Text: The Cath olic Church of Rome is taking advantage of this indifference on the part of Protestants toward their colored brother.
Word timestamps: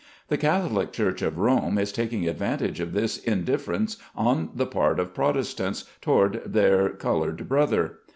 The 0.29 0.37
Cath 0.39 0.71
olic 0.71 0.91
Church 0.93 1.21
of 1.21 1.37
Rome 1.37 1.77
is 1.77 1.91
taking 1.91 2.27
advantage 2.27 2.79
of 2.79 2.93
this 2.93 3.19
indifference 3.19 3.97
on 4.15 4.49
the 4.55 4.65
part 4.65 4.99
of 4.99 5.13
Protestants 5.13 5.85
toward 6.01 6.41
their 6.43 6.89
colored 6.89 7.47
brother. 7.47 7.99